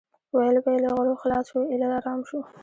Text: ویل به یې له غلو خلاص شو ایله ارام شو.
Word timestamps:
ویل 0.35 0.57
به 0.63 0.69
یې 0.73 0.79
له 0.83 0.89
غلو 0.95 1.13
خلاص 1.21 1.45
شو 1.51 1.59
ایله 1.71 1.87
ارام 1.97 2.19
شو. 2.27 2.39